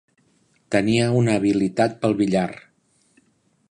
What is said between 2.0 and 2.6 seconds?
pel billar.